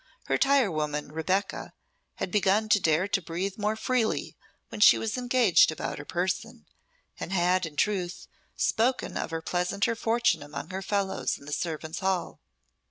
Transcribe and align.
Her 0.25 0.37
tirewoman, 0.39 1.11
Rebecca, 1.11 1.73
had 2.15 2.31
begun 2.31 2.69
to 2.69 2.79
dare 2.79 3.07
to 3.09 3.21
breathe 3.21 3.59
more 3.59 3.75
freely 3.75 4.35
when 4.69 4.81
she 4.81 4.97
was 4.97 5.15
engaged 5.15 5.69
about 5.71 5.99
her 5.99 6.05
person, 6.05 6.65
and 7.19 7.31
had, 7.31 7.67
in 7.67 7.75
truth, 7.75 8.25
spoken 8.57 9.15
of 9.15 9.29
her 9.29 9.43
pleasanter 9.43 9.93
fortune 9.93 10.41
among 10.41 10.71
her 10.71 10.81
fellows 10.81 11.37
in 11.37 11.45
the 11.45 11.53
servants' 11.53 11.99
hall. 11.99 12.39